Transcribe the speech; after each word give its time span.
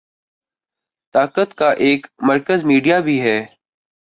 طاقت 1.15 1.53
کا 1.57 1.69
ایک 1.79 2.07
مرکز 2.21 2.63
میڈیا 2.63 2.99
بھی 2.99 3.21
ہے۔ 3.21 3.39